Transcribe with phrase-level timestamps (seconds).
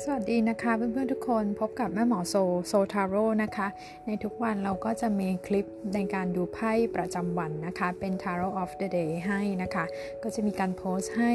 [0.00, 2.34] สวัสดีนะคะเพื่อนๆทุกคนพบกับแม่หมอโซ
[2.66, 3.68] โซทาโร่นะคะ
[4.06, 9.84] ในทุกวันเราก็จะมีคลิปในการดูไพ่ประจำวันนะคะ เป็น Tarot of the Day ให้นะคะ
[10.22, 11.32] ก็จะมีการโพสต์ให้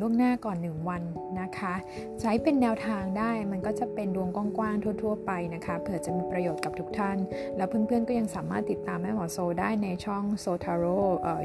[0.00, 1.02] ล่วงหน้าก่อน 1 วัน
[1.40, 1.74] นะคะ
[2.20, 7.18] ใช้เป็นแนวทางได้มันก็จะเป็นดวงกว้างๆทั่ว ๆ ไปนะคะเผื่อจะมีประโยชน์กับทุกท่าน
[7.56, 10.98] แล้วเพื่อนๆก็ยังสามารถติดตามแม่หมอโซได้ในช่องโซทาโร่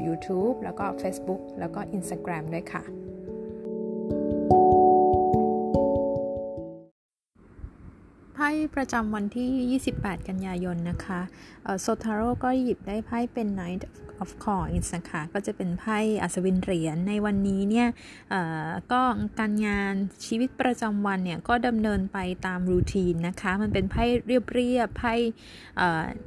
[0.06, 2.84] ยูทูบแล้วก็ Facebook แล้วก็ Instagram ด้วยค่ะ
[8.74, 11.20] ประจำวันที่ 28 กันยายนนะคะ
[11.80, 13.82] โซทาโร่ก็หยิบได้ไพ่เป็น Knight
[14.22, 17.88] of Coins นะคะก็จะเป็นไพ่อัศวินเหรียญในวันนี้เนี่ย
[18.92, 19.02] ก็
[19.38, 19.94] การงาน
[20.26, 24.04] ชีวิตประจำวันเนี่ยก็ดำเนินไปตามรูทีนนะคะ มันเป็นไพ่
[24.52, 25.14] เรียบๆไพ่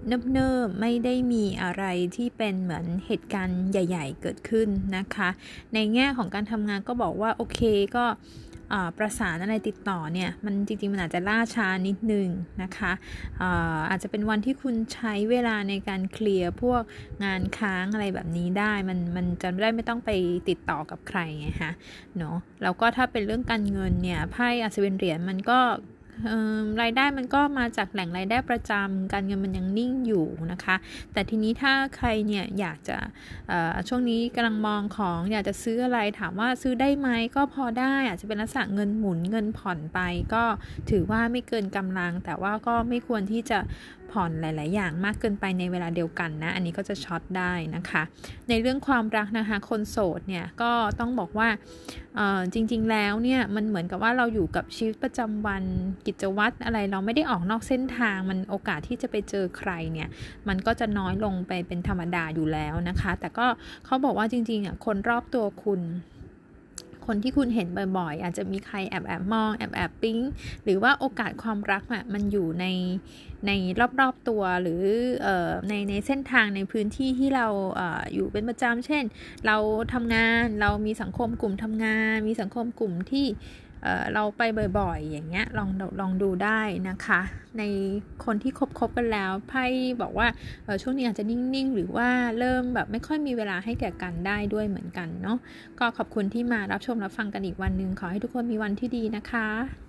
[0.08, 1.84] เนิบๆไม่ได้มีอะไร
[2.16, 5.30] ที่เป็นเหมือนเหตุการณ์ใหญ่ ๆ เกิดขึ้นนะคะ
[5.74, 7.60] ในแง่ของการทำงานก็บอกว่าโอเค
[7.96, 8.06] ก็
[8.98, 12.28] ประสานอะไรติดต่อเนี่ย มันจริงๆ มันอาจจะล่าช้านิดนึง
[12.64, 12.92] นะคะ
[13.42, 16.82] อาอาจจะเป็นวันที่คุณใช้เวลาในการเคลียร์พวก
[17.26, 20.10] งานค้างอะไรแบบนี้ได้ มันมันจะได้ไม่ต้องไป
[20.50, 21.72] ติดต่อกับใครไงคะ
[22.18, 25.60] เนาะแล้วก็ถ้าเป็นเรื่องการเงินเนี่ยไพ่อัศวินเหรียญมันก็
[26.82, 30.76] รายได้มันก็มาจากแหล่งรายได้ประจำการเงินมันยังนิ่งอยู่นะคะ
[31.14, 32.98] แต่ทีนี้ถ้าใครเนี่ยอยากจะ
[33.88, 40.00] ช่วงนี้กำลังมองของอยากจะซื้ออะไรถามว่าซื้อได้ไหมก็พอได้อาจจะเป็นลักษณะเงินหมุนเงินผ่อนไป
[40.34, 40.44] ก็
[40.90, 43.60] ถือว่าไม่เกินกำลัง แต่ว่าก็ไม่ควรที่จะ
[44.16, 48.04] ผ่อนหลาย ๆ อย่างมากเกินไปในเวลาเดียวกันนะ อันนี้ก็จะช็อตได้นะคะ
[48.50, 51.48] ในเรื่องความรักนะคะ คนโสดเนี่ยก็ต้องบอกว่า
[52.54, 55.64] จริง ๆ แล้วเนี่ยมันเหมือนกับว่าเราอยู่กับชีวิตประจำวัน
[56.06, 60.08] กิจวัตรอะไรเราไม่ได้ออกนอกเส้นทาง มันโอกาสที่จะไปเจอใครเนี่ย
[60.48, 63.46] มันก็จะน้อยลงไปเป็นธรรมดาอยู่แล้วนะคะ แต่ก็
[63.86, 65.82] เขาบอกว่าจริงๆอะคนรอบตัวคุณ
[67.08, 67.68] คนที่คุณเห็น
[67.98, 70.20] บ่อยๆ อาจจะมีใครแอบแอบมองแอบแอบปิ๊ง
[70.64, 72.66] หรือว่าโอกาสความรักอะมันอยู่ใน
[73.48, 73.52] ใน
[74.00, 74.82] รอบๆตัวหรือ
[75.26, 75.28] อ
[75.68, 77.48] ในในเส้นทางในพื้นที่ที่เรา
[77.80, 77.82] อ
[78.14, 79.04] อยู่เป็นประจำเช่น
[79.46, 79.58] เรา
[79.94, 83.26] ทำงานเรามีสังคมกลุ่มทำงาน มีสังคมกลุ่มที่
[84.14, 84.42] เราไป
[84.80, 85.70] บ่อยๆ อย่างเงี้ยลอง
[86.00, 87.22] ลองดูได้นะคะ
[87.58, 87.64] ใน
[88.26, 89.66] คนที่คบคบกันแล้วไพ่
[90.02, 90.28] บอกว่า
[90.82, 92.10] ช่วงนี้อาจจะนิ่งๆ หรือว่า
[92.40, 95.38] เริ่มแบบไม่ค่อยมีเวลาให้แก่กันได้ด้วยเหมือนกันเนาะ
[95.80, 99.85] ก็ขอบคุณที่มารับชมรับฟังกันอีกวันหนึ่งขอให้ทุกคนมีวันที่ดีนะคะ